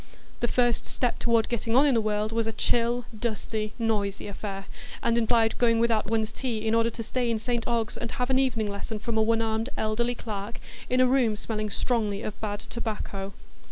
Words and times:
The 0.39 0.47
first 0.47 0.87
step 0.87 1.19
toward 1.19 1.47
getting 1.47 1.75
on 1.75 1.85
in 1.85 1.93
the 1.93 2.01
world 2.01 2.31
was 2.31 2.47
a 2.47 2.51
chill, 2.51 3.05
dusty, 3.15 3.73
noisy 3.77 4.25
affair, 4.25 4.65
and 5.03 5.15
implied 5.15 5.59
going 5.59 5.77
without 5.77 6.09
one's 6.09 6.31
tea 6.31 6.65
in 6.65 6.73
order 6.73 6.89
to 6.89 7.03
stay 7.03 7.29
in 7.29 7.37
St 7.37 7.67
Ogg's 7.67 7.97
and 7.97 8.09
have 8.13 8.31
an 8.31 8.39
evening 8.39 8.67
lesson 8.67 8.97
from 8.97 9.15
a 9.15 9.21
one 9.21 9.43
armed 9.43 9.69
elderly 9.77 10.15
clerk, 10.15 10.59
in 10.89 11.01
a 11.01 11.05
room 11.05 11.35
smelling 11.35 11.69
strongly 11.69 12.23
of 12.23 12.41
bad 12.41 12.61
tobacco. 12.61 13.33